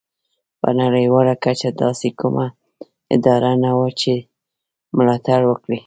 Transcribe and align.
په 0.61 0.69
نړیواله 0.81 1.33
کچه 1.43 1.69
داسې 1.83 2.09
کومه 2.19 2.45
اداره 3.15 3.51
نه 3.63 3.71
وه 3.77 3.89
چې 4.01 4.13
ملاتړ 4.97 5.41
وکړي. 5.47 5.79